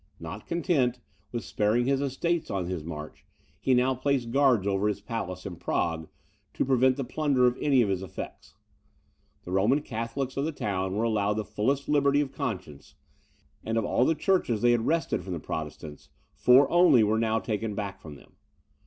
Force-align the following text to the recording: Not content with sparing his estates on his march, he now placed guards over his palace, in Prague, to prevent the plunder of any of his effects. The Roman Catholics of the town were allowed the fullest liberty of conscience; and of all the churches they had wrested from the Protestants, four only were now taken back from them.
Not 0.19 0.47
content 0.47 0.99
with 1.31 1.43
sparing 1.45 1.85
his 1.85 2.01
estates 2.01 2.49
on 2.49 2.65
his 2.65 2.83
march, 2.83 3.23
he 3.59 3.75
now 3.75 3.93
placed 3.93 4.31
guards 4.31 4.65
over 4.65 4.87
his 4.87 4.99
palace, 4.99 5.45
in 5.45 5.57
Prague, 5.57 6.09
to 6.55 6.65
prevent 6.65 6.97
the 6.97 7.03
plunder 7.03 7.45
of 7.45 7.55
any 7.61 7.83
of 7.83 7.89
his 7.89 8.01
effects. 8.01 8.55
The 9.43 9.51
Roman 9.51 9.83
Catholics 9.83 10.37
of 10.37 10.45
the 10.45 10.51
town 10.51 10.95
were 10.95 11.03
allowed 11.03 11.35
the 11.35 11.45
fullest 11.45 11.87
liberty 11.87 12.19
of 12.19 12.31
conscience; 12.31 12.95
and 13.63 13.77
of 13.77 13.85
all 13.85 14.03
the 14.03 14.15
churches 14.15 14.63
they 14.63 14.71
had 14.71 14.87
wrested 14.87 15.23
from 15.23 15.33
the 15.33 15.39
Protestants, 15.39 16.09
four 16.33 16.67
only 16.71 17.03
were 17.03 17.19
now 17.19 17.37
taken 17.39 17.75
back 17.75 18.01
from 18.01 18.15
them. 18.15 18.31